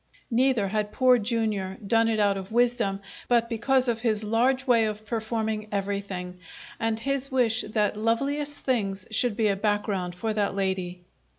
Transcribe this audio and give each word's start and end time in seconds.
Neither 0.31 0.69
had 0.69 0.91
Poor 0.91 1.19
Jr. 1.19 1.73
done 1.85 2.07
it 2.09 2.19
out 2.19 2.35
of 2.35 2.51
wisdom, 2.51 3.01
but 3.27 3.47
because 3.49 3.87
of 3.87 4.01
his 4.01 4.23
large 4.23 4.65
way 4.65 4.85
of 4.85 5.05
performing 5.05 5.67
everything, 5.71 6.39
and 6.79 6.99
his 6.99 7.29
wish 7.31 7.63
that 7.73 7.95
loveliest 7.95 8.57
things 8.61 9.05
should 9.11 9.37
be 9.37 9.47
a 9.49 9.55
background 9.55 10.15
for 10.15 10.33
that 10.33 10.55
lady. 10.55 11.03